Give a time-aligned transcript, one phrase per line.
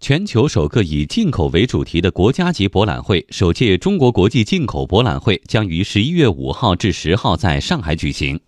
[0.00, 8.40] 全球首个以进口为主题的国家级博览会——首届中国国际进口博览会，将于十一月五号至十号在上海举行。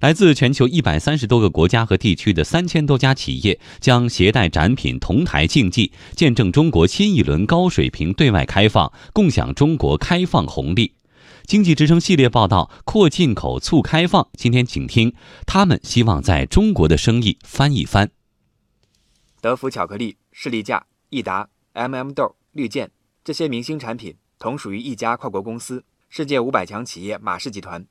[0.00, 10.94] 来自全球一百三十多个国家和地区的三千多家企业将携带展品同台竞技，见证中国新一轮高水平对外开放，共享中国开放红利。
[11.44, 14.26] 经济之声系列报道：扩进口、促开放。
[14.38, 15.12] 今天请听，
[15.46, 18.10] 他们希望在中国的生意翻一番。
[19.42, 20.86] 德芙巧克力、士力架。
[21.14, 22.90] 益达、MM 豆、绿箭
[23.22, 27.86] 这些明星产品同属于一家跨国公司——世界五百强企业马氏集团。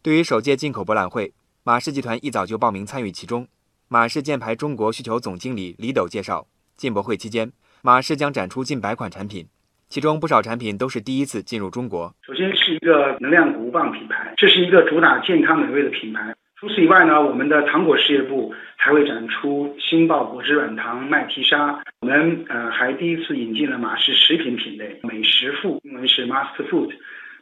[0.00, 3.48] 对于首届进口博览会，马氏集团一早就报名参与其中。
[3.88, 6.46] 马氏箭牌中国需求总经理李斗介绍，
[6.76, 7.50] 进博会期间，
[7.82, 9.48] 马氏将展出近百款产品，
[9.88, 12.14] 其中不少产品都是第一次进入中国。
[12.22, 16.32] 首先是一个能量谷棒品牌，这是一个主打健康美味的品牌。
[16.60, 18.52] 除此以外呢，我们的糖果事业部
[18.88, 21.78] 还会展出新爆果汁软糖、麦提莎。
[22.00, 26.92] 我们呃还第一次引进了马氏食品品类，美食富，英文是 Master Food，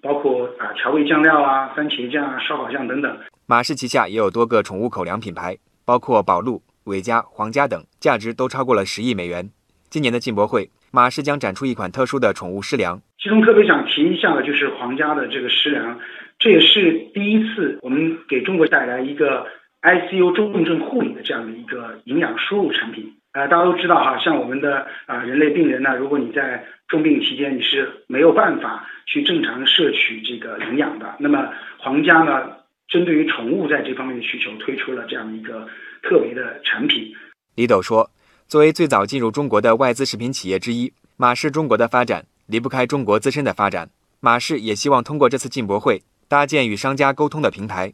[0.02, 3.16] 包括啊调味酱料啊、番茄酱啊、烧烤酱等等。
[3.46, 9.48] 马氏旗下也有多个宠物口粮品牌，包括宝路、伟嘉、皇家等，价值都超过了十亿美元。
[9.88, 15.96] 今年的进博会，马氏将展出一款特殊的宠物湿粮，其中特别想提一下的就是皇家的这个湿粮。
[16.40, 19.46] 这也是第一次，我们给中国带来一个
[19.86, 23.14] ICU 重症护理的这样的一个营养输入产品。
[23.32, 31.14] 呃，大家都知道哈，像我们的啊人类病人呢，如果你在重病期间你是没有办法去正常摄取这个营养的。
[31.20, 31.48] 那么
[31.78, 32.50] 皇家呢，
[32.88, 35.68] 针对于宠物在这方面的需求，推出了这样的一个
[36.02, 37.14] 特别的产品。
[37.54, 38.10] 李斗说，
[38.48, 43.88] 作为最早进入中国的外资食品企业之一，马氏中国的发展离不开中国自身的发展。
[44.18, 46.02] 马氏也希望通过这次进博会。
[46.28, 47.92] 搭建与商家沟通的平台。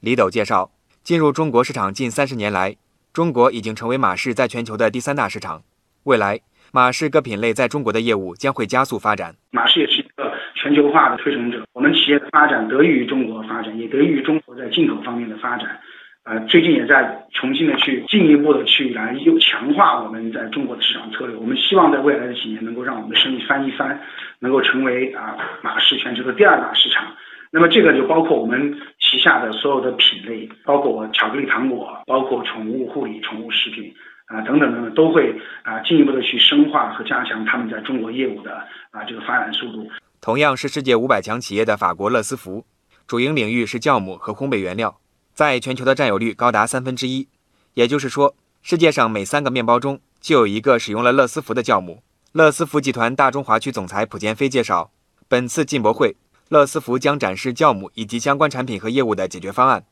[0.00, 0.70] 李斗介绍，
[1.02, 2.76] 进入中国市场近三十年来，
[3.12, 5.62] 中国已经成为马氏在全球的第三大市场。
[6.04, 6.40] 未来，
[6.72, 9.34] 马氏各品类在中国的业务将会加速发展。
[9.50, 15.80] 马氏也是一个全球化的推崇者，我们企业的发展得益于中国发展，也得益于中国在进口方面的发展。
[16.24, 21.34] 呃，最近也在重新的去进一步的去来又强化我们在中国的市场策略。
[21.34, 23.98] 我们希望在未来的几年能够让我们的生意翻一番，
[24.38, 27.06] 能够成为啊马氏全球的第二大市场。
[27.50, 28.78] 那么这个就包括我们
[29.10, 33.92] 旗下的所有的品类，包括巧克力糖果，包括宠物护理、宠物食品
[34.26, 35.34] 啊等等等等，都会
[35.64, 38.54] 啊进一步的去深化和加强他们在中国业务的
[38.92, 39.90] 啊这个发展速度。
[40.20, 42.64] 同样是世界五百强企业的法国乐思福，
[43.08, 45.00] 主营领域是酵母和烘焙原料，
[45.34, 47.26] 在全球的占有率高达三分之一。
[47.74, 52.02] 也就是说，世界上每三个面包中就有一个使用了乐思福的酵母。
[52.32, 54.92] 乐思福集团大中华区总裁蒲建飞介绍，
[55.28, 56.14] 本次进博会。
[56.50, 59.84] 乐思福将展示酵母以及相关产品和业务的解决方案。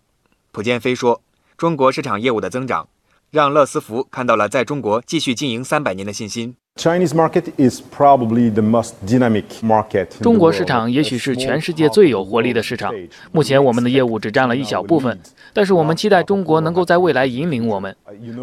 [0.50, 1.22] 普建飞说
[1.56, 2.88] ：“中国市场业务的增长，
[3.30, 10.06] 让乐思福看到了在中国继续经营三百年的信心。” Chinese market is probably the most dynamic market.
[10.22, 12.94] 中国市场也许是全世界最有活力的市场。
[13.32, 15.18] 目前我们的业务只占了一小部分，
[15.52, 17.96] 但是我们期待中国能够在未来引领我们。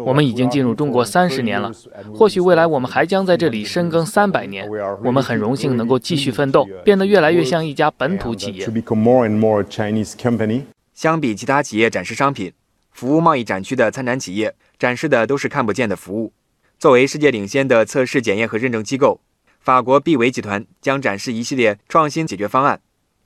[0.04, 1.72] 我们已经进入中国三十年了，
[2.14, 4.68] 或许未来我们还将在这里深耕三百年。
[5.02, 8.68] 我们很荣幸能够继续奋斗，变得越来越像一家本土企业。
[10.92, 12.52] 相比其他企业展示商品，
[12.92, 16.34] 服务贸易展区的参展企业展示的都是看不见的服务。
[16.78, 19.22] 作为世界领先的测试、检验和认证机构，
[19.60, 22.82] 法国必维集团将展示一系列创新解决方案。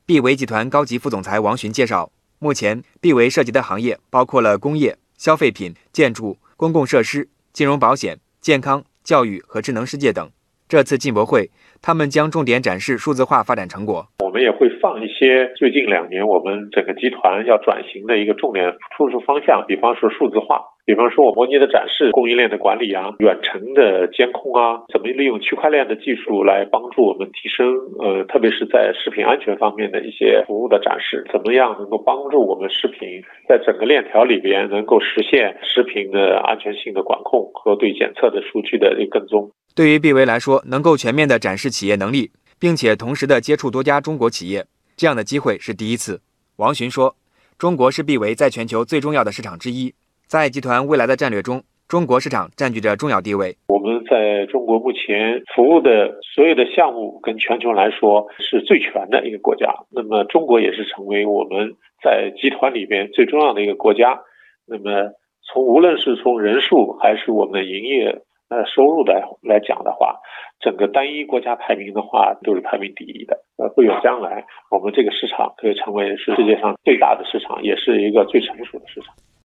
[0.06, 10.30] 必维集团高级副总裁王寻介绍，目前必维涉及的行业包括了工业、消费品、建筑、公共设施、金融保险、健康、教育和智能世界等。
[10.68, 11.50] 这次进博会，
[11.82, 14.06] 他们将重点展示数字化发展成果。
[14.24, 20.60] 我们也会放一些最近两年我们整个集团要转型的一个重点突出方向，比方说数字化。
[20.86, 39.48] 比方说，我模拟的展示供应链的管理啊，远程的监控啊，怎么利用区块链的技术来帮助我们提升呃，特别是在食品安全方面的一些服务的展示，怎么样能够帮助我们食品在整个链条里边能够实现食品的安全性的管控和对检测的数据的跟踪。
[39.76, 46.20] 对于毕维来说，能够全面的展示企业能力，并且同时的接触多家中国企业，这样的机会是第一次。
[46.56, 47.14] 王寻说，
[47.56, 49.94] 中国是必为在全球最重要的市场之一。
[50.26, 53.56] 在集团未来的战略中，中国市场占据着重要地位。
[53.68, 59.66] 我们在中国目前服务的所有的项目，跟全球来说是最全的一个国家。
[59.90, 61.74] 那么，中国也是成为我们
[62.04, 64.20] 在集团里边最重要的一个国家。
[64.66, 65.10] 那么，
[65.42, 70.20] 从无论是从人数还是我们的营业呃收入的来讲的话，
[70.60, 73.38] 整个单一国家排名的话都是排名第一的。
[73.56, 79.14] 呃，不远将来我们这个市场可以成为是世界上最大的市场，也是一个最成熟的市场。